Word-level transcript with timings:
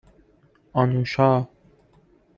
آنوشا 0.73 1.47